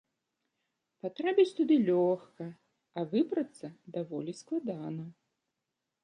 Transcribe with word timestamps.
Патрапіць 1.05 1.51
туды 1.57 1.75
лёгка, 1.89 2.47
а 3.01 3.03
выбрацца 3.11 3.67
даволі 3.97 4.31
складана. 4.41 5.05